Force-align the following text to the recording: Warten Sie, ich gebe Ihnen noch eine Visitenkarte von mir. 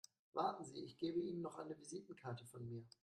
Warten 0.33 0.65
Sie, 0.65 0.79
ich 0.83 0.97
gebe 0.97 1.19
Ihnen 1.19 1.43
noch 1.43 1.59
eine 1.59 1.77
Visitenkarte 1.77 2.43
von 2.47 2.65
mir. 2.67 2.83